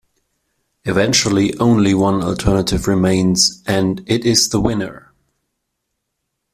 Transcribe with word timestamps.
Eventually 0.83 1.55
only 1.59 1.93
one 1.93 2.23
alternative 2.23 2.87
remains, 2.87 3.61
and 3.67 4.01
it 4.07 4.25
is 4.25 4.49
the 4.49 4.59
winner. 4.59 5.13